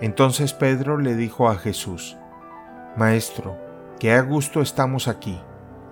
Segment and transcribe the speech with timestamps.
[0.00, 2.16] Entonces Pedro le dijo a Jesús,
[2.96, 3.58] Maestro,
[3.98, 5.38] que a gusto estamos aquí.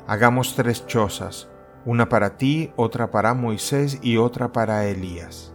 [0.06, 1.48] Hagamos tres chozas,
[1.84, 5.52] una para ti, otra para Moisés y otra para Elías.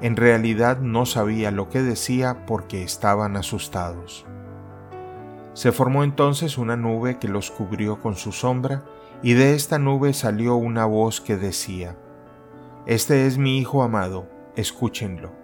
[0.00, 4.24] En realidad no sabía lo que decía porque estaban asustados.
[5.52, 8.84] Se formó entonces una nube que los cubrió con su sombra,
[9.22, 11.96] y de esta nube salió una voz que decía,
[12.86, 15.43] Este es mi Hijo amado, escúchenlo.